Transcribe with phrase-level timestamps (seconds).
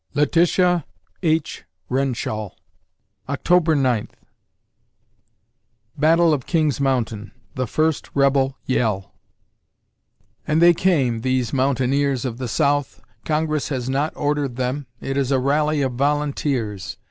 [0.15, 0.83] LETITIA
[1.21, 1.63] H.
[1.87, 2.57] WRENSHALL
[3.29, 4.15] October Ninth
[5.95, 9.13] BATTLE OF KING'S MOUNTAIN: THE FIRST REBEL YELL
[10.47, 13.03] And they came, these mountaineers of the South.
[13.25, 16.97] Congress has not ordered them; it is a rally of volunteers....